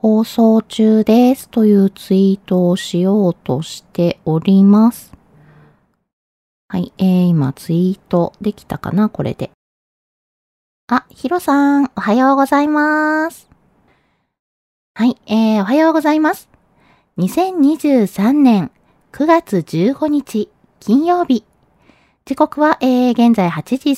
[0.00, 5.12] 放送中ですというツイートをしようとしております。
[6.68, 9.50] はい、えー、今ツイートできたかなこれで。
[10.86, 13.50] あ、ヒロさん、おはようございます。
[14.94, 16.48] はい、えー、おはようございます。
[17.18, 18.70] 2023年
[19.10, 21.44] 9月15日金曜日。
[22.24, 23.90] 時刻は、えー、現在8時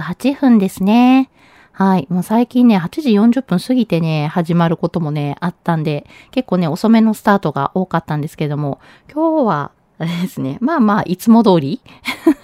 [0.00, 1.30] 38分ですね。
[1.78, 2.08] はい。
[2.10, 11.80] もう最近ね、8時40分過ぎてね、始まることもね、あったんで、結構ね、遅めのスタートが多かったんですけども、今日は、あれですね、まあまあ、いつも通り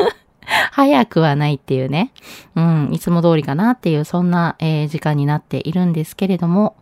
[0.70, 2.12] 早くはないっていうね、
[2.54, 6.76] うん、いつも通りかなっていう、そんな、えー時間になっているんですけれども、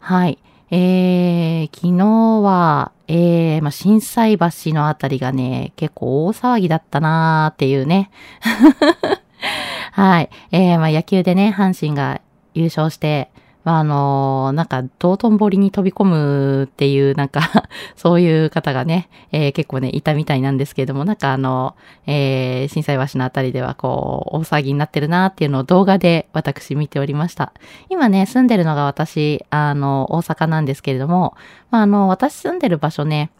[0.00, 0.40] はい。
[0.72, 2.04] えー、昨日
[2.42, 8.10] は、えー、まあ、震災橋のあたりがね、結構大騒ぎだったなーっていうね。
[9.92, 10.30] はい。
[10.52, 12.20] えー、まあ、野球でね、阪神が
[12.54, 13.30] 優勝して、
[13.66, 17.40] まあ、あのーなんか、道頓堀に飛び込むっていう、なんか、
[17.96, 21.74] そういう方がね、えー結構ね、いたみたいなんですけれども、なんかあの、
[22.06, 27.52] えー、震災橋のあたりでは、こう、大騒ぎになってるなっていうのを動画で私見ておりました。
[27.90, 31.34] 今ね、住んでるのが私、あの、大阪なんですけれども、
[31.72, 33.32] まあ、あの、私住んでる場所ね、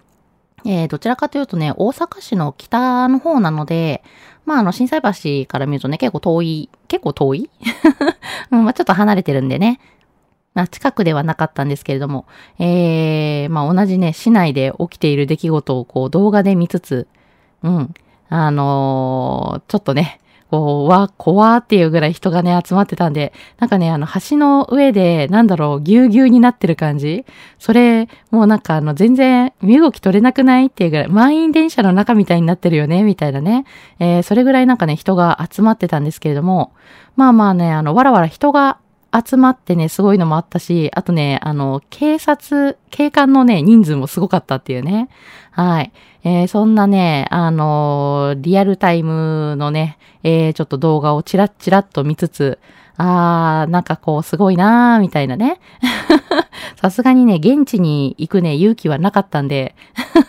[0.66, 4.02] えーどちらかというとね、大阪市の北の方なので、
[4.44, 7.50] まあ、あの、震災橋から見るとね、結構遠い、結構遠い？
[8.52, 9.80] うん、まあ、ちょっと離れてるんでね。
[10.54, 12.24] まあ、近くではなかったんですけれども、
[12.58, 17.06] えー、まあ、同じね、市内で起きている出来事をこう、動画で見つつ、
[17.62, 17.94] うん、
[18.28, 20.18] あのーちょっとね、
[20.50, 27.24] こう、わ、怖っていうぐらい人がね、集まってたんで、なんかね、あの、橋の上で、なんだろう、ぎゅうぎゅうになってる感じ
[27.58, 33.64] それ、もうなんかあの、全然、身動き取れなくないっていうぐらい、満員電車の中みたいになってるよね、みたいなね。
[33.98, 36.72] えーそれぐらいなんかね、人が集まってたんですけれども、
[37.16, 38.78] まあまあね、あの、わらわら人が
[39.24, 45.08] 集まってね、すごいのもあったし、あとね、あの、警察、警官のね、人数もすごかったっていうね。
[45.50, 45.92] はい。
[46.26, 52.58] えーそんなね、あのーリアルタイムのね、えーちょっと動画をチラッチラッと見つつ、
[52.96, 55.60] あー、なんかこう、すごいなー、みたいなね。
[56.82, 59.76] さすがにね、現地に行くね、勇気はなかったんで、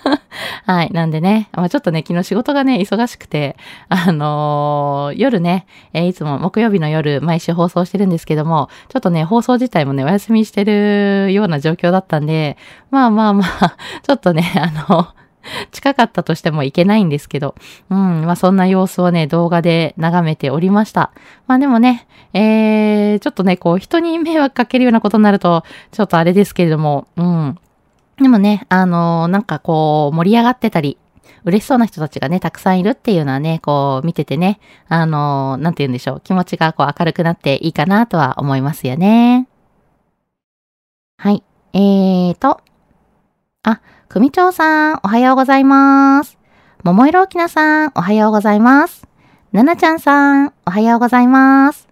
[0.67, 0.91] はい。
[0.91, 3.57] なんでね、まあ、ちょっとね、昨日仕事がね、忙しくて、
[3.89, 12.55] あのー夜ね、えーいつも木曜日の夜、毎週放送してるんですけども、ちょっとね、放送自体もね、お休みしてるような状況だったんで、
[12.91, 13.75] まあまあまあ、
[14.05, 15.07] ちょっとね、あの、
[15.71, 17.55] 近かったとしてもいけないんですけど、
[17.89, 21.11] うん、まあそんな様子をね、動画で眺めておりました。
[21.47, 27.57] まあでもね、えー、ちょっとね、こう、人に迷惑かけるようなことになると、ちょっとあれですけれども、うん。
[28.17, 30.97] でもね、あのーなんかこう、盛り上がってたり、
[31.45, 34.59] 嬉しそうな人たちがね、たくさんいるっていうのはね、こう、見ててね、
[34.89, 39.47] あのーなんて言うんでしょう、気持ちがこう、明るくなっていいかなとは思いますよね。
[41.17, 41.43] はい。
[41.73, 42.61] えーと、
[43.63, 46.37] あ、組長さん、おはようございます。
[46.85, 49.05] 桃色きなさん、おはようございます。
[49.51, 51.89] ななちゃんさん、おはようございます。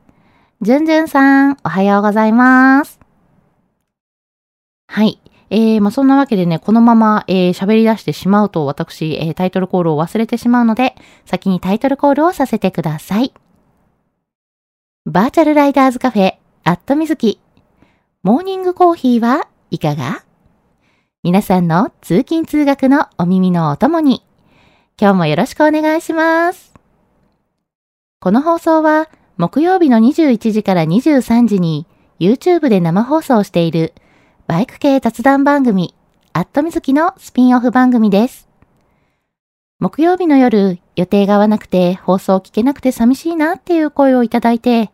[0.61, 3.01] じゅんじゅんさん、おはようございます。
[4.87, 5.19] はい。
[5.49, 10.95] えー、まあ、そんなわけでね、このまま、えー、喋り出してしまうと、私、えー、タイトルコールを忘れてしまうので、
[11.25, 13.33] 先にタイトルコールをさせてください。
[15.05, 17.41] バーチャルライダーズカフェ、アットみずき。
[18.23, 20.24] モーニングコーヒーはいかが？
[21.25, 24.23] 皆さんの通勤通学のお耳のお供に、
[25.01, 26.71] 今日もよろしくお願いします。
[28.19, 31.87] この放送は、木曜日の21時から23時に
[32.19, 33.95] YouTube で生放送している
[34.45, 35.95] バイク系雑談番組、
[36.33, 38.47] アットみずきのスピンオフ番組です。
[39.79, 44.91] 木曜日の夜、予定が合わなくて放送聞けなくて寂しいなっていう声をいただいて、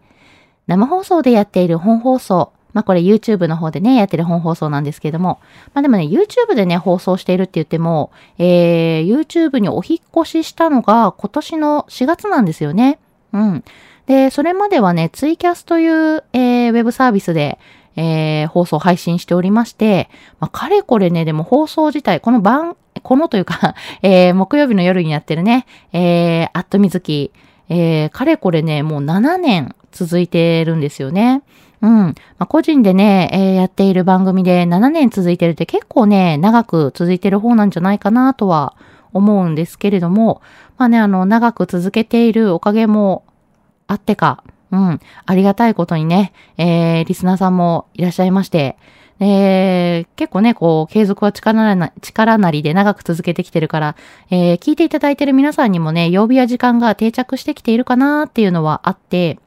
[0.66, 5.39] 生放送でやっている本放送、まあこれ YouTube の方でね、やってる本放送なんですけども、
[5.73, 13.00] まあでもね、YouTube でね、放送しているって言っても、えー、YouTube にお引越ししたのが今年の4月なんですよね。
[13.33, 13.63] うん。
[14.06, 17.59] で、それまではね、ツイキャスという、えー、ウェブサービスで、
[17.95, 20.09] えー、放送配信しておりまして、
[20.39, 27.31] まあ、かれこれね、でも放送自体、この番、このというか えー、木曜日の夜にやってるね、えー、アットみずき、
[27.69, 31.41] えー、かれこれね、もう7年続いてるんですよね。
[31.81, 31.89] うん。
[31.89, 38.75] まあ、個人でね、えー、やっている番組で7年続いてるって結構ね、長く続いてる方なんじゃないかなとは
[39.13, 40.42] 思うんですけれども、
[40.78, 43.25] まあね、あの、長く続けているおかげも
[43.88, 48.78] あってか、うん、ありがたいことにね、えー、リスナーさんもいらっしゃいまして、
[49.19, 53.95] えー、結構ね、こう、継続は力な力なりで長く続けてきてるから、
[54.31, 59.39] えー、聞いていただいてる皆さんにもね、曜日や時間が定着してきているかなっていうのはあって、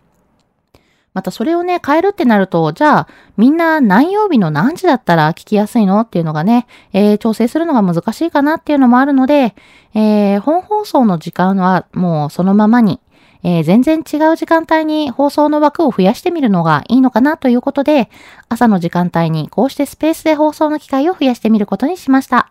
[1.15, 9.55] またそれをね、変えるってなると、じゃあ、みんな何曜日の何時だったら聞きやすいのっていうのがね、えー、調整するのが難しいかなっていうのもあるので、
[9.95, 13.01] えー、本放送の時間はもうそのままに、
[13.45, 18.11] えー、全然違う時間帯に放送の枠を増やしてみるのがいいのかなということで、
[18.49, 22.51] 朝の時間帯にこうしてスペースで放送の機会を増やしてみることにしました。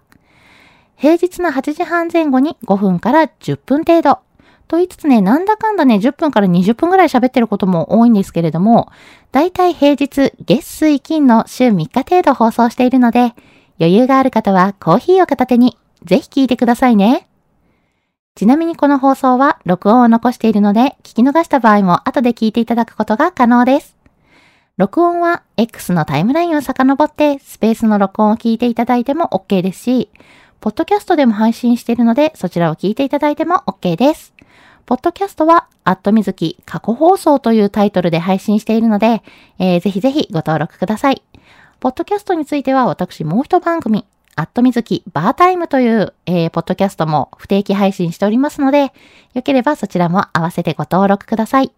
[0.96, 4.20] 平日の8時半前後に5分から10分程度。
[4.74, 8.92] と言いつつね、なんだかんだね、10分から20分ぐらい喋ってることも多いんですけれども、
[9.32, 13.36] だいたい平日、月水金の週3日程度放送しているので、
[13.80, 17.28] 余裕がある方はコーヒーを片手に、ぜひ聞いてくださいね。
[18.34, 23.96] ちなみにこの放送は録音を残しているので、聞き逃した場合も後で聞いていただくことが可能です。
[24.78, 30.10] 録音は X のタイムラインを遡ってスペースの録音を聞いていただいても OK ですし、
[30.62, 34.34] ポッドキャストでも配信しているので、そちらを聞いていただいても OK です。
[34.86, 39.24] ポッドキャストは、アットみずき過去放送というタイトルで配信しているので、
[39.58, 41.22] えー、ぜひぜひご登録ください。
[41.80, 48.92] ポッドキャストについては私もう一番組、アットみずきバータイムという、えー、ポッドキャストも不定期配信しておりますので、
[49.34, 51.72] よければそちらも合わせてご登録ください。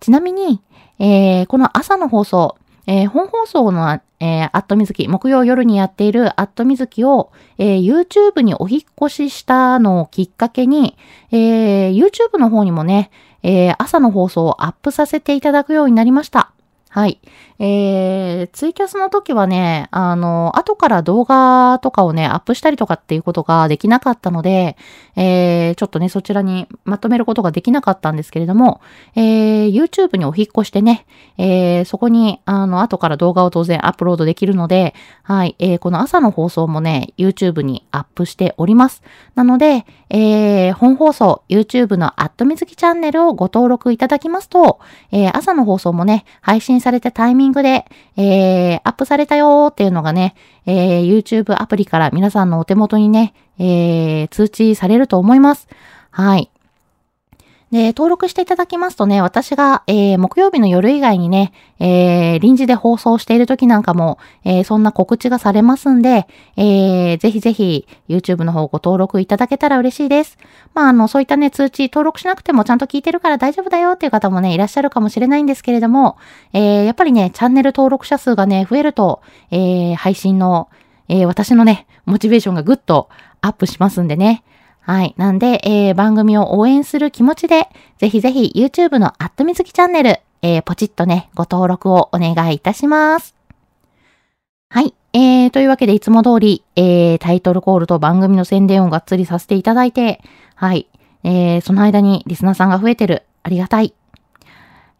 [0.00, 0.60] ちなみに、
[0.98, 10.96] えー、この朝の放送、えー、本放送の、えー、アットみずき、木曜夜にやっているアットみずきを、えー、YouTube にお引越ししたのをきっかけに、
[11.30, 13.10] えー、YouTube の方にもね、
[13.42, 16.52] えー、朝の放送をアップさせていただくようになりました。
[16.92, 17.20] はい。
[17.60, 24.76] えー、ツイキャスの時はね、あの、後から動画とかをね、アップしたりとかっていうことができなかったので、
[25.14, 28.80] えー、ちょっとね、そちらにまとめることができなかったんですけれども、
[29.14, 31.06] えー、YouTube にお引っ越してね、
[31.38, 39.02] えー、そこに、あの、後から動画を当然アップロードできるので、はい、えー、この朝の放送もね、YouTube にアップしております。
[39.36, 44.80] なので、えー、本放送、YouTube のアットみずきチャンネルをご登録いただきますと、
[45.12, 47.86] えー、朝の放送もね、配信されたタイミングで、
[48.16, 50.34] えー、アップされたよーっていうのがね、
[50.66, 55.68] えー、YouTube アプリから皆さんのお手元にね、えー、通知されると思います。
[56.10, 56.50] はい。
[57.70, 70.36] で、登録していただきますとね、私が、えー、木曜日の夜以外にね、えー、臨時で放送している時なんかも、えー、そんな告知がされますんで、えー、ぜひぜひ YouTube の方ご登録いただけたら嬉しいです。
[70.74, 76.16] まあ、あの、そういったね、通知登録しなくてもちゃんと聞いてるから大丈夫だよっていう方もね、いらっしゃるかもしれないんですけれども、
[76.52, 79.22] えー、やっぱりね、チャンネル登録者数がね、増えると、
[79.52, 80.70] えー、配信の、
[81.08, 83.10] えー、私のね、モチベーションがぐっと
[83.40, 84.42] アップしますんでね。
[84.80, 85.14] はい。
[85.16, 87.68] なんで、えー、番組を応援する気持ちで、
[87.98, 93.34] ぜひぜひ YouTube のアットみずきチャンネル、えー、ポチッとね、ご登録をお願いいたします。
[94.70, 94.94] はい。
[95.12, 100.22] えー、というわけでいつも通り、えー、タイトルコールと番組の宣伝をがっつりさせていただいて、
[100.54, 100.88] はい。
[101.24, 103.24] えー、その間にリスナーさんが増えてる。
[103.42, 103.94] ありがたい。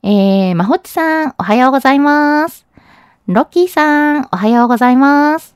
[0.02, 2.66] えー、まほっちさん、おはようございます。
[3.26, 5.54] ロッキーさん、おはようございます。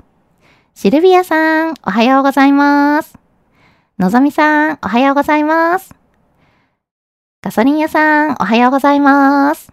[0.75, 3.24] シルビアさん、おはようございます。
[3.97, 5.95] のぞみさん、おはようございます。
[7.43, 9.73] ガソリン屋さん、おはようございます。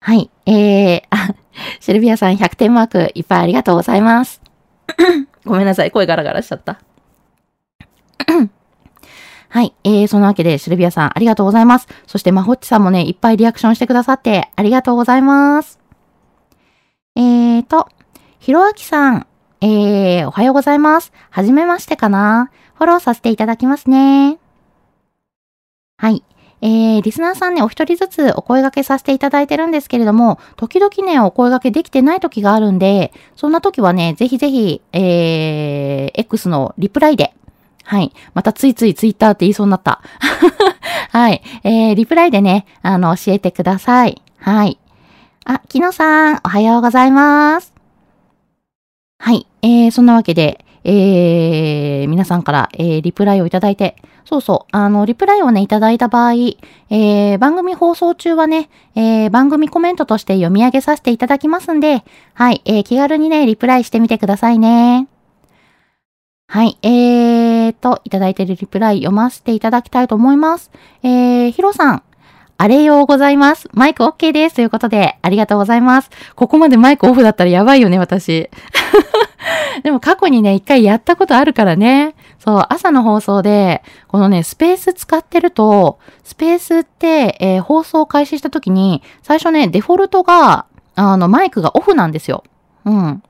[0.00, 1.36] はい、えー、あ、
[1.78, 4.42] シルビアさん100点マークいっぱいありがとうございます。
[5.46, 6.80] ごめんなさい、声ガラガラしちゃった。
[9.50, 9.72] はい。
[9.84, 11.86] えー、そのわけで、シルビアさん、ありがとうございます。
[12.08, 15.78] そして、まほっちさんもね、いっぱいリアクションしてくださって、ありがとうございます。
[17.14, 17.88] えーと、
[18.40, 19.26] ひろあきさん、
[19.60, 21.12] ええー、おはようございます。
[21.30, 24.38] はじめましてかなフォローさせていただきますね。
[25.98, 26.22] はい。
[26.62, 37.34] えー、リスナーさんね、お一人ずつお声掛けさせていただいてるんですけれども、時々ね、お声掛けできてない時があるんで、そんな時はね、ぜひぜひ、えー、X のリプライで、
[37.84, 38.12] はい。
[38.34, 40.02] またついついツイッターって言いそうになった。
[41.12, 41.40] はい。
[41.62, 44.20] えー、リプライでね、あの、教えてください。
[44.38, 44.78] はい。
[45.44, 47.72] あ、きのさん、おはようございます。
[49.18, 49.46] はい。
[49.62, 65.08] えー、そんなわけで、えー、皆さんから、えー、リプライをいただいて、そうそう、あの、リプライをね、いただいた場合、えー、番組放送中はね、えー、番組コメントとして読み上げさせていただきますんで、はい、えー、気軽にね、リプライしてみてくださいね。
[66.48, 70.70] はい、えーと、いただいてるリプライ読ませていただきたいと思います。
[71.02, 72.02] えー、ヒロさん、
[72.58, 73.68] あれようございます。
[73.72, 74.54] マイク OK です。
[74.54, 76.10] ということで、ありがとうございます。
[76.36, 78.48] ここまでマイクオフだったらやばいよね、私。
[79.82, 82.14] でも過去にね、一回やったことあるからね。
[82.38, 92.44] そう、朝の放送で、このね、スペース使ってると、スペースって、えー、放送開始した時に、最初ね、デフォルトが、あの、マイクがオフなんですよ。
[92.84, 93.22] うん。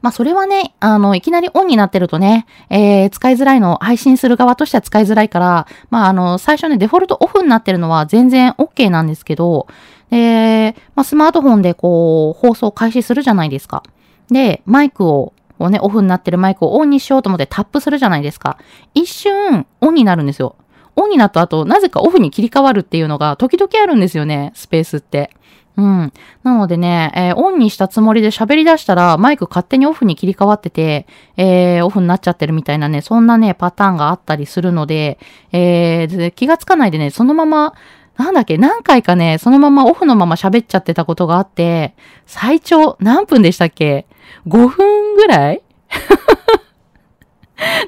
[0.00, 9.68] まあ、それはね、あの、いきなりオンになってるとね、えー、使いづらいの、配信する側としては使いづらいから、まあ、あの、最初ね、デフォルトオフになってるのは全然 OK なんですけど、
[10.10, 13.82] えー、まあ、スマートフォンでこう、放送開始するじゃないですか。
[14.30, 18.58] で、マイクを、こうね、オフになってるマイクをオンにしようと思ってタップするじゃないですか。
[18.94, 20.56] 一瞬、オンになるんですよ。
[20.96, 25.30] オンになった後、なぜかオフに切り替わるっていうのが時々あるんですよね、スペースって。
[25.76, 26.12] うん。
[26.42, 31.06] なのでね、えー、オンにしたつもりで喋り出したら、マイク勝手にオフに切り替わってて、
[31.38, 35.18] えー、オフになっちゃってるみたいなね、そんなね、パターンがあったりするので、
[35.50, 37.72] えー、気がつかないでね、そのまま、
[38.16, 41.94] なんだっけ、何回かね、そのままオフのまま喋っちゃってたことがあって、
[42.26, 44.06] 最長何分でしたっけ
[44.46, 45.62] ?5 分ぐらい？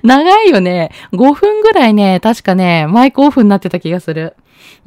[0.02, 0.90] 長いよね。
[1.12, 4.36] 5分ぐらいね、確かね、マイクオフになってた気がする。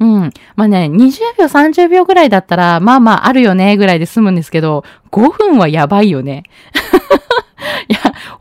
[0.00, 0.32] うん。
[0.56, 6.44] まあね、20秒、30秒ぐらいだったら、まあまああるよね、ぐらいで済むんですけど、5分はやばいよね。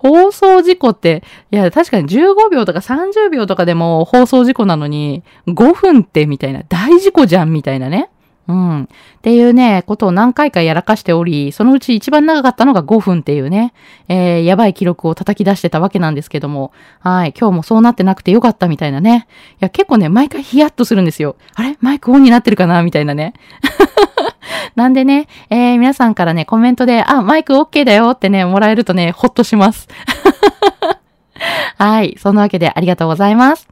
[0.08, 8.10] 放送事故って、いや、確かに15秒とか30秒とかでも放送事故なのに、5分ってみたいな、大事故じゃんみたいなね。
[8.48, 8.84] うん。
[8.84, 8.88] っ
[9.22, 13.74] ていうね、ことを何回かやらかしており、そのうち一番長かったのが5分っていうね、
[14.08, 16.72] えー、やばい記録を叩き出してたわけなんですけども、
[17.02, 19.28] はい、今日もそうなってなくてよかったみたいなね。
[19.56, 21.36] いや、結構ね、毎回ヒヤッとするんですよ。
[21.56, 21.78] あれ？
[21.82, 22.84] マイクオンになってるかな？
[22.84, 23.34] みたいなね。
[24.76, 29.88] なんでね、えー、皆さんからね、コメントで、あ、マイク OK だよってね、もらえるとね、ほっとします。
[31.78, 33.68] はい、そんなわけでありがとうございます。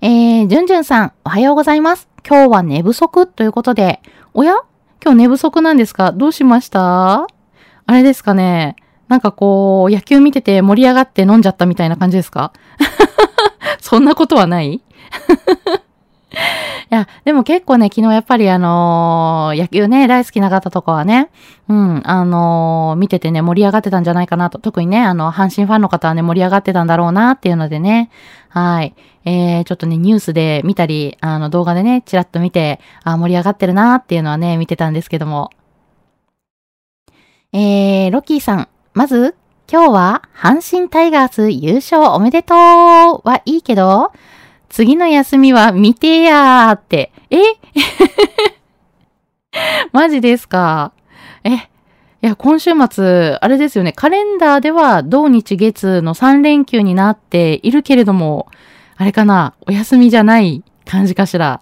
[0.00, 2.08] えー、じゅんじゅんさん、おはようございます。
[2.28, 4.00] 今日は寝不足ということで、
[4.34, 4.54] おや？
[5.02, 6.12] 今日寝不足なんですか？
[6.12, 7.26] どうしました？
[7.86, 8.76] あれですかね
[9.08, 12.52] なんかこう、野球見てて盛り上がって飲んじゃったみたいな感じですか？
[13.80, 14.80] そんなことはない？
[16.34, 21.30] いや、でも結構ね、昨日やっぱりあのー、野球ね、大好きな方とかはね、
[21.68, 24.58] うん、あのー、見ててね、盛り上がってたんじゃないかなと。
[24.58, 28.10] 特にね、あの、阪神ファンの方はね、盛り上がってたんだろうなっていうのでね、
[28.48, 28.94] はい。
[29.24, 35.50] えー、ちょっとね、ニュースで見たり、あの、動画でね、ちらっと見て、あ、盛り上がってるなっていうのはね、見てたんですけども。
[37.52, 39.36] えー、ロッキーさん、まず、
[39.70, 42.56] 今日は、阪神タイガース優勝おめでとう
[43.24, 44.12] はいいけど、
[44.74, 47.12] 次の休みは見てやーって。
[47.30, 47.38] え？
[49.92, 50.90] マジですか？
[51.44, 51.58] え、い
[52.22, 58.48] や、今週末、あれですよね、カレンダーでは土日月の3連休になっているけれども、
[58.96, 61.60] あれかな、お休みじゃない感じかしら。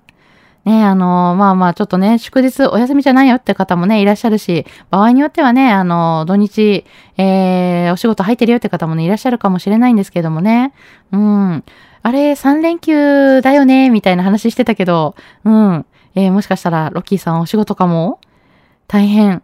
[0.64, 6.86] ねあの、まあまあ、ちょっとね、祝日お休みじゃないよって方もね、いらっしゃるし、場合によってはね、あの、土日、
[7.18, 10.72] えー、お仕事入ってるよって方もね、いらっしゃるかもしれないんですけどもね。
[11.12, 11.64] うん。
[12.02, 15.86] あれ、3連休だよね、みたいな話してたけど、うん。
[16.14, 18.18] えー、もしかしたら、ロッキーさんお仕事かも？
[18.88, 19.42] 大変。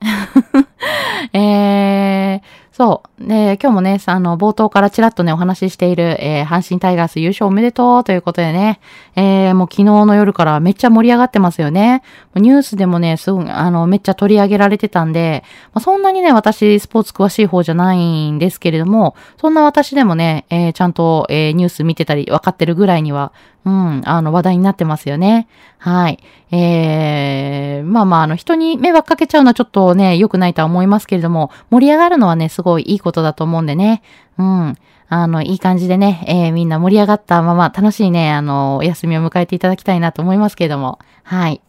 [1.32, 2.40] えー、
[2.78, 3.26] そう。
[3.26, 8.78] で、今日もね、あの、冒頭からちらっとね、お話ししている、えー、阪神タイガース優勝おめでとうということでね、
[9.16, 12.04] えー、もう昨日の夜からめっちゃ盛り上がってますよね。
[12.36, 15.42] ニュースでもね、すごい、あの、めっちゃ取り上げられてたんで、
[15.74, 23.32] まあ、そんなにね、私、スポーツ詳しい方じゃないんですけれども、そんな私でもね、えー、ちゃんと、え、ニュース見てたり、分かってるぐらいには、
[23.64, 25.48] うん、あの、話題になってますよね。
[25.78, 26.18] はい。
[26.50, 34.02] えー、まあまあ、あの、人に迷惑かけちゃうのはちょっとね、良くないとは思いますけれども、盛り上がるのはね、すごいいいことだと思うんでね。
[34.36, 34.76] うん。
[35.08, 40.98] あの、いい感じでね、えー、みんな盛り上がったまま、楽しいね、あの、お休みを迎えていただきたいなと思いますけれども。
[41.22, 41.62] はい。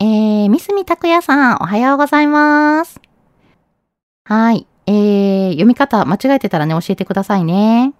[0.00, 3.00] えー、三角拓也さん、おはようございます。
[4.24, 4.66] はい。
[4.86, 7.94] えー、読み方間違えてたらね、教えてくださいね。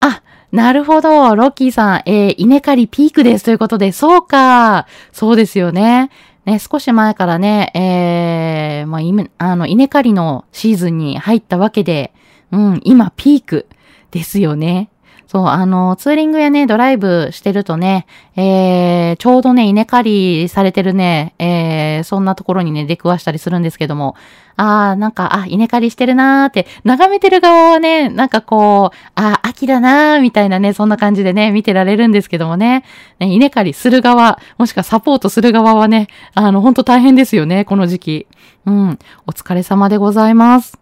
[0.00, 1.36] あ、なるほど。
[1.36, 4.86] ロッキーさん、えー、稲刈りピークですということで、そうか。
[5.12, 6.10] そうですよね。
[6.44, 12.12] ね、少し前からね、えー、まあ、あの、稲刈りのシーズンに入ったわけで、
[12.50, 13.66] うん、今ピーク
[14.10, 14.90] ですよね。
[15.32, 18.04] そう、あの、ツーリングやね、ドライブしてるとね、
[18.36, 24.14] えー、ちょうどね、稲刈りされてるね、えー、そんなところにね、出くわしたりするんですけども、
[24.56, 32.84] あー、なんか、あ、稲刈りしてるなーって、眺めてる側はね、なんかこう、あ、秋だなーみたいなね、そんな感じでね、見てられるんですけどもね、
[33.18, 38.26] ね稲刈りする側、もしくはサポートする側はね、あの、ほんと大変ですよね、この時期。
[38.66, 40.81] うん、お疲れ様でございます。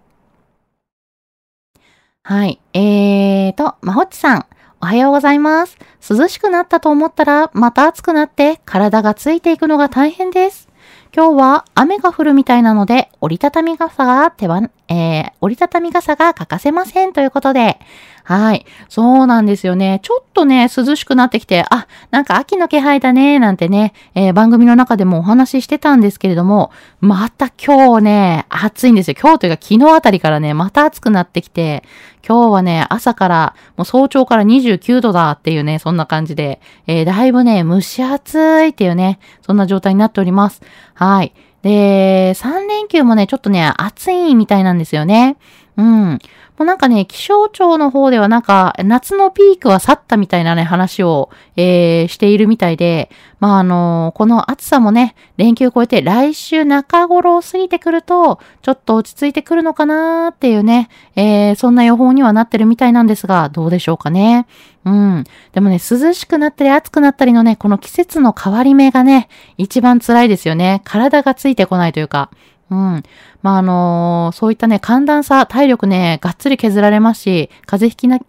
[2.23, 2.61] はい。
[2.75, 4.47] えーと、まほっちさん。
[4.83, 5.79] おはようございます。
[6.09, 10.69] 涼しくなったと思ったら、また暑くなって体がついていくのが大変です。
[11.17, 14.47] 今日は雨が降るみたいなので、折りたたみ傘が手、
[14.91, 17.79] えー、折りたたみ傘が欠かせませんということで、
[18.25, 18.67] はい。
[18.89, 20.01] そうなんですよね。
[20.03, 26.71] ちょっとね、涼しくなってきて、あ、なんか秋の気配だね、なんてね、えー、番組の中でもお話ししてたんですけれども、
[27.01, 29.17] また今日ね、暑いんですよ。
[29.21, 31.83] 今日というか昨日あたりからね、また暑くなってきて、
[32.27, 40.63] 今日はね、朝から、もう早朝から29度だっていうね、そんな感じで、えー、だいぶね、蒸し暑いっていうね、そんな状態になっております。
[40.95, 41.33] はい。
[41.63, 45.37] で、3連休もね、ちょっとね、暑いみたいなんですよね。
[45.77, 46.19] うん。
[46.61, 64.47] もうなんかね、気象庁の方ではなんか、夏のピークは去ったみたいなね、話を、えー、しているみたいで、まあ、あのー、この暑さもね、連休超えて来週中頃を過ぎてくると、ちょっと落ち着いてくるのかなーっていうね、えー、そんな予報にはなってるみたいなんですが、どうでしょうかね。
[64.85, 65.25] うん。
[65.53, 70.83] でもね、涼しくなったり暑くなったりのね、この季節の変わり目がね、一番辛いですよね。
[70.85, 72.31] 体がついてこないというか。
[72.71, 73.03] うん。
[73.43, 78.21] まあ、あのー、そういったね、寒暖差、体力ね、がっつり削られますし、風邪ひきな、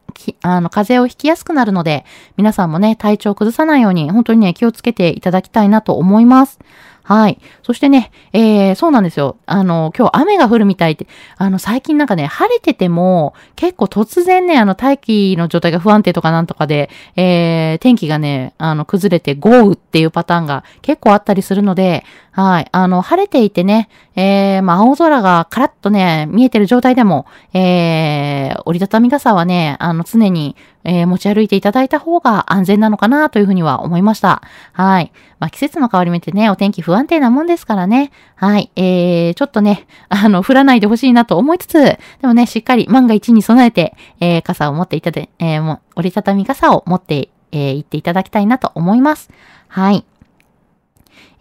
[0.42, 2.06] あの、風邪をひきやすくなるので、
[2.38, 6.60] 皆さんもね、体調を崩さないように、本当にね、気をつけていただきたいなと思います。
[7.04, 7.39] はい。
[7.63, 9.38] そしてね、えー、そうなんですよ。
[9.46, 22.67] あの、今日雨が降るみたいって、あの、最近なんかね、晴れてても、結構突然ね、あの、大気の状態が不安定とかなんとかで、えー、天気がね、あの、崩れて豪雨っていうパターンが結構あったりするので、はい。
[22.72, 34.41] あの、晴れていてね、えー、まあ、青空がカラッとね、見えてる状態でも、えー、折りたたみ傘はね、あの、常に、えー、持ち歩いていただいた方が安全なのかなというふうには思いました。
[34.72, 35.12] はい。
[35.39, 38.12] まあ、季節の変わり目ってね、お天気不安定なもんですからね。
[38.36, 38.72] はい。
[38.78, 49.30] えー、ちょっとね、あの、降らないでほしいなと思いつつ、でもね、しっかり万が一に備えて、えー、傘を持っていただ、えー、も折りたたみ傘を持って、えー、行っていただきたいなと思います。
[49.67, 50.06] はい。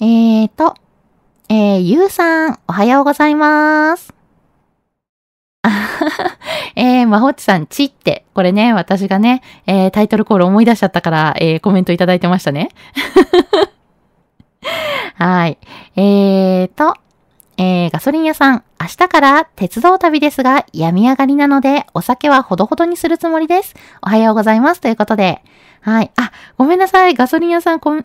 [0.02, 0.76] えーと、
[1.50, 4.14] えー、ゆうさん、おはようございます。
[6.74, 12.70] えー、まほっちさん、ちって、これね、私がね、えー、タイトルコール思い出しちゃったから、えー、コメントいただいてましたね。
[15.16, 15.58] はい。
[15.96, 16.94] えーと、
[17.58, 23.74] えー、ガソリン屋さん、明日から鉄道旅ですが、病み上がりなので、お酒はほどほどにするつもりです。
[24.00, 24.80] おはようございます。
[24.80, 25.42] ということで、
[25.82, 26.10] はい。
[26.16, 27.14] あ、ごめんなさい。
[27.14, 28.02] ガソリン屋さん、こえ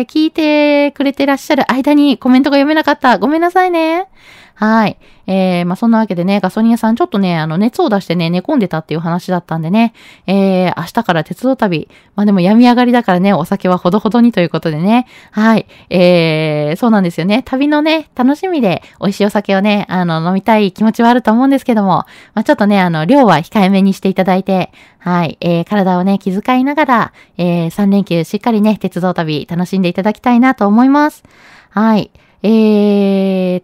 [0.00, 3.18] ー、聞いてくれてらっしゃる間にコメントが読めなかった。
[3.18, 4.08] ごめんなさいね。
[4.58, 4.98] はい。
[5.28, 9.94] えー、まあ、そんなわけでね、ガソリン屋さんちょっとね、あの、熱を出してね、寝込んでたっていう話だったんでね、
[10.26, 11.88] えー、明日から鉄道旅。
[12.16, 15.06] まあ、でも病み上がりだからね、お酒はほどほどにということでね。
[15.30, 15.66] はい。
[15.90, 17.44] えー、そうなんですよね。
[17.44, 25.38] 旅のね、楽しみで美味しいお酒をね、あの、飲みたい気持ちはあると思うんですけども、まあ、ちょっとね、あの、量は控えめにしていただいて、はい。
[25.40, 31.22] えー、体をね、気遣いながら、えー、3連休しっかりね、鉄道旅楽しんでいただきたいなと思います。
[31.70, 32.10] はい。
[32.42, 32.48] え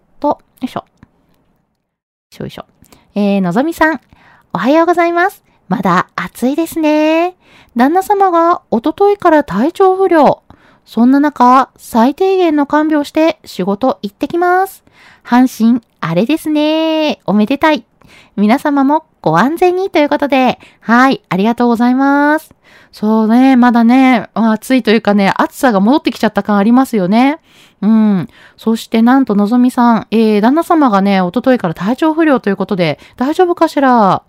[0.01, 0.85] ーと、よいしょ。
[2.41, 2.65] よいしょ。
[3.15, 4.01] えー、のぞみさん、
[4.55, 5.45] おはようございます。
[5.69, 7.37] まだ暑いですね。
[7.77, 10.43] 旦那様がおとといから体調不良。
[10.87, 14.83] そんな中、最低限の看病して仕事行ってきます。
[15.23, 17.21] 阪神、あれですね。
[17.27, 17.85] おめでたい。
[18.37, 22.55] 皆様もご安全にということで、はい、ありがとうございます。
[22.93, 27.41] そうね、まだね、暑いというかね、暑さが戻ってきちゃった感ありますよね。
[27.83, 28.29] うん。
[28.57, 34.23] そしてなんとのぞみさん、えー、旦那様がね、おとといから体調不良ということで、大丈夫かしら？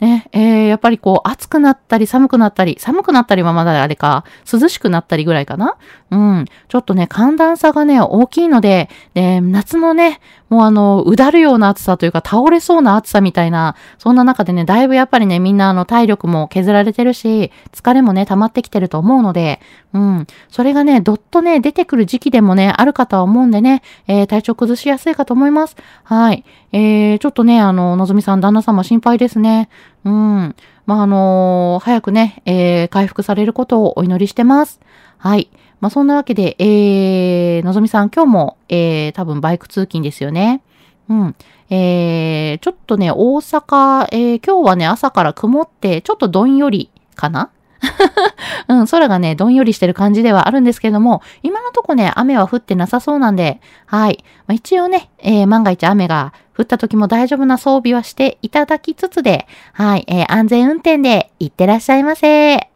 [0.00, 5.76] ね、えー、やっぱりこう、暑くなったり寒くなったり、寒くなったりはまだあれか、涼しくなったりぐらいかな？
[6.10, 6.44] うん。
[6.68, 19.60] ちょっとね、寒暖差がね、大きいので、で、夏のね、もうあの、うだるような暑さというか、倒れそうな暑さみたいな、そんな中でね、だいぶやっぱりね、みんなあの、体力も削られてるし、疲れもね、溜まってきてると思うので、
[19.92, 20.26] うん。
[20.48, 25.76] それがね、どっとね、出てくる時期でもね、あるかとは思うんでね、えー、体調崩しやすいかと思います。
[26.02, 26.44] はい。
[26.72, 29.68] えー、ちょっとね、あの、のぞみさん、旦那様心配ですね。
[30.04, 30.56] うん。
[30.86, 34.80] まあ、あのー、早くね、えー、回復されることをお祈りしてます。
[35.18, 35.48] はい。
[35.80, 40.62] まあ、そんなわけで、えー、のぞみさん今日も、えー、多分バイク通勤ですよね。
[41.08, 41.36] うん。
[41.70, 47.50] えー、ちょっとね、大阪、えー、今日はね、朝から曇って、ちょっとどんよりかな？
[48.68, 54.22] うん、空がね、どんよりしてる感じではあるんですけれども、今のとこね、雨は降ってなさそうなんで、はい。
[54.46, 62.69] まあ、一応ね、えー、万が一雨が降った時も大丈夫な装備はしていただきつつで、はい、えー、安全運転で行ってらっしゃいませ。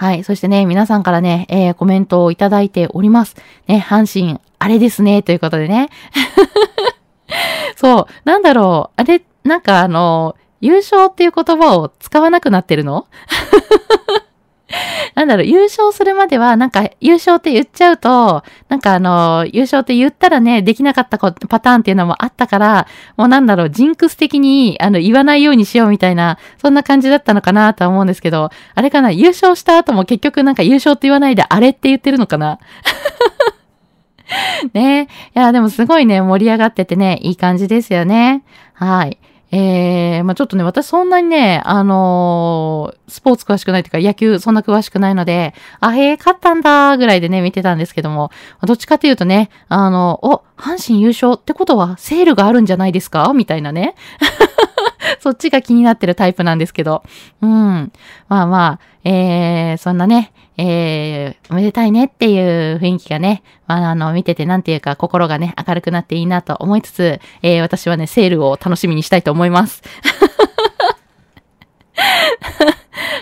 [0.00, 0.24] はい。
[0.24, 3.36] そしてね、皆さんからね、えー、コメントをいただいております。
[3.66, 5.90] ね、阪神、あれですね、ということでね。
[7.76, 13.08] そう、なんだろう、あれ、なんかあの、優勝っていう言葉を使わなくなってるの？
[15.14, 32.58] なんだろう、優勝するまでは、なんか、優勝って言っちゃうと、なんかあの、優勝って言ったらね、できなかったパターンっていうのもあったから、もうなんだろう、ジンクス的に、あの、言わないようにしようみたいな、そんな感じだったのかなとは思うんですけど、あれかな、優勝した後も結局なんか優勝って言わないで、あれって言ってるのかな？
[34.74, 38.44] ねいや、でもすごいね、盛り上がっててね、いい感じですよね。
[38.74, 39.18] はい。
[39.52, 48.30] えー、まあちょっとね、私そんなにね、あのー、スポーツ詳しくないというか、野球そんな詳しくないので、あ、へえ、勝ったんだ、ぐらいでね、見てたんですけども、
[48.62, 53.32] どっちかというとね、あの、お、阪神優勝ってことは、セールがあるんじゃないですか？
[53.34, 53.96] みたいなね。
[55.20, 57.02] そっちが気になってるタイプなんですけど。
[57.42, 57.92] うん。
[58.28, 69.82] まあまあ、えー、そんなね、えー、おめでたいねっていう雰囲気がね、まあ、あの、見ててなんていうか心がね、明るくなっていいなと思いつつ、えー、私はね、セールを楽しみにしたいと思います。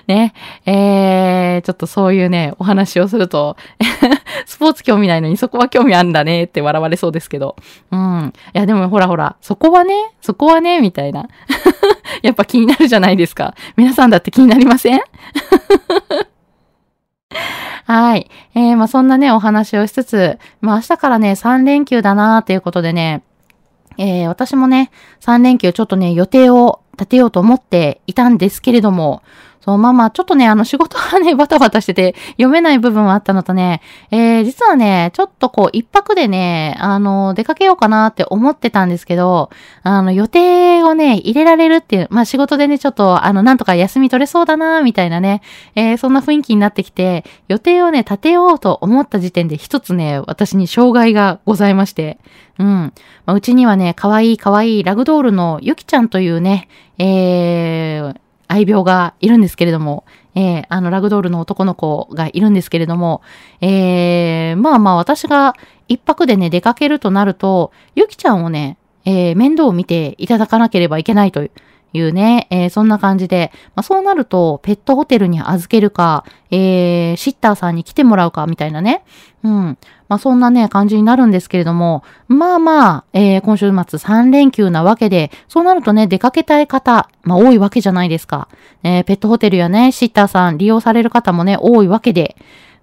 [0.08, 0.32] ね、
[0.64, 3.58] えー、ちょっとそういうね、お話をすると
[4.46, 7.56] スポーツ興味ないのにそこは興味あんだねって笑われそうですけど。
[7.90, 8.32] うん。
[8.54, 11.28] いや、でもほらほら、そこはね、そこはね、みたいな。
[12.22, 13.54] やっぱ気になるじゃないですか。
[13.76, 15.00] 皆さんだって気になりません？
[17.84, 18.30] はい。
[18.54, 23.22] えー、まあそんなね、お話をしつつ、まあ明日からね、3連休だなーっていうことでね、
[23.98, 24.90] えー、私もね、
[25.20, 29.22] 3連休ちょっとね、予定を立てようと思っていたんですけれども、
[29.68, 39.50] そう、まあまあ、ちょっとね、あの、仕事はね、 バタバタしてて、読めない部分はあったのとね、えー、実はね、ちょっとこう、一泊でね、あの、出かけようかなって思ってたんですけど、
[39.82, 45.42] あの、予定をね、入れられるっていう、まあ仕事でね、ちょっと、あの、なんとか休み取れそうだな、みたいなね、
[45.74, 52.16] えー、そんな雰囲気になってきて、予定をね、立てようと思った時点で一つね、私に障害がございまして、
[52.58, 52.66] うん。
[52.66, 52.92] ま
[53.26, 58.16] あ、うちにはね、かわいいかわいいラグドールのゆきちゃんというね、えー、
[58.48, 63.22] 愛病がいるんですけれども、えー、あの、ラグドールの男の子がいるんですけれども、
[63.60, 65.54] えー、まあまあ私が
[65.86, 71.50] 一泊でね、出かけるとなると、ゆきちゃんをね、えー、面倒を見ていただかなければいけないという、
[71.92, 79.02] いうね、えー、そんな感じで、まあ、そうなると、ペットホテルに預けるか、えー、シッターさんに来てもらうか、みたいなね。
[79.42, 79.78] うん。
[80.08, 88.48] まあ、そんなね、感じになるんですけれども、まあまあ、えー、今週末3連休なわけで、そうなるとね、出かけたい方、まあ多いわけじゃないですか。
[88.82, 92.36] えー、ペットホテルやね、シッターさん利用される方もね、多いわけで、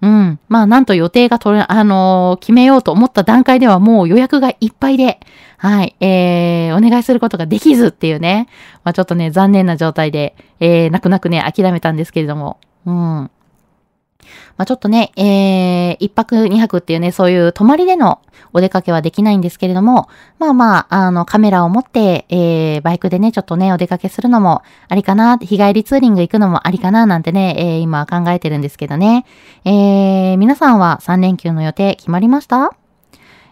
[0.05, 0.39] うん。
[0.49, 5.19] まあ、なんと予定が取れ、あのー、決めようと思った段階ではもう予約がいっぱいで、
[5.57, 8.47] はい、えー、お願いすることができずっていうね、
[8.83, 13.31] まあ、ちょっとね、残念な状態で、えー、泣く泣くね、諦めたんですけれども、うん。
[14.57, 18.21] まあ、ちょっとね、えー、一泊二泊っていうね、そういう泊まりでの
[18.53, 20.07] お出かけはできないんですけれども、
[20.39, 29.25] まあまあ、あの、カメラを持って、えー、バイクでね、ちょっとね、お出かけするのもありかな、日帰りツーリング行くのもありかな、なんてね、えー、今考えてるんですけどね。
[29.65, 32.71] えー、皆さんは3連休の予定決まりました？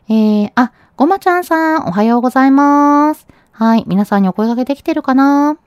[0.09, 3.27] えー、あ、ごまちゃんさん、おはようございます。
[3.51, 5.57] はい、皆さんにお声掛けできてるかな？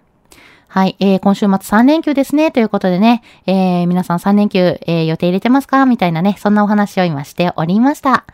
[0.68, 5.86] はい、えー、今週末3連休ですね、ということでね、えー、皆さん3連休、えー、予定入れてますか？
[5.86, 8.24] みたいなね、そんなお話を今しておりました。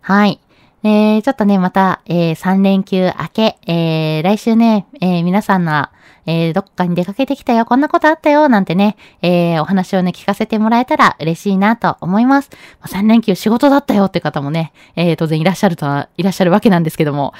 [0.00, 0.38] はい。
[0.84, 5.88] えー、ちょっとね、また、えー、3連休明け、えー、来週ね、えー、皆さんの、
[6.26, 12.50] えー、どっかに出かけてきたよ、こんなことあったよ、なんてね、えー、お話をね、聞かせてもらえたら嬉しいなと思います。
[12.80, 17.34] まあ、3連休仕事だったよって方もね、えー、当然いらっしゃるとは、いらっしゃるわけなんですけども。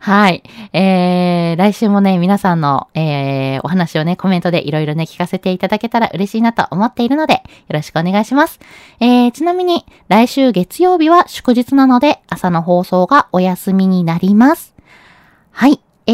[0.00, 0.42] はい。
[0.72, 8.60] えー、来週もね、皆さんの、えー、お話をね、コメントでいろいろね、聞かせていただけたら嬉しいなと思っているので、よろしくお願いします。
[9.00, 14.74] えー、ちなみに、来週月曜日は祝日なので、朝の放送がお休みになります。
[15.50, 15.80] はい。
[16.06, 16.12] え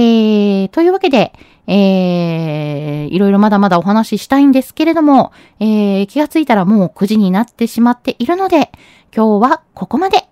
[0.67, 1.33] ー、というわけで、
[1.67, 8.71] えー、いろいろまだまだお話ししたいんですけれども、えー、気がついたらもう9時になってしまっているので、
[9.15, 10.28] 今日はここまで。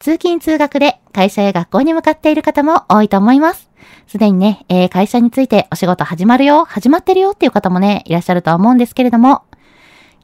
[0.00, 3.68] 通勤通学で会社や学校に向かっている方も多いと思います。
[4.06, 9.42] すでにね、えー、会社についてお仕事始まるよ、始まってるよっていう方もね、いらっしゃると思うんですけれども、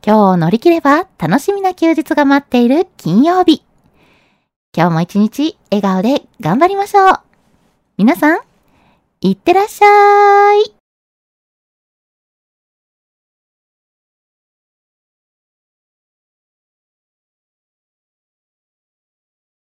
[0.07, 3.65] 今日を乗り切れば楽しみな休日が待っている金曜日。
[4.77, 7.21] 今日も一日笑顔で頑張りましょう。
[7.97, 8.39] 皆さん、
[9.21, 10.84] いってらっしゃい。